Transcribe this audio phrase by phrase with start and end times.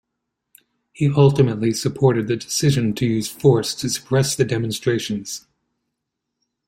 [0.93, 5.45] He ultimately supported the decision to use force to suppress the demonstrations.